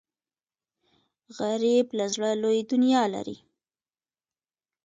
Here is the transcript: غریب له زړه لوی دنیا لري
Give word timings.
غریب 1.37 1.87
له 1.97 2.05
زړه 2.13 2.29
لوی 2.41 2.59
دنیا 2.71 3.03
لري 3.15 3.37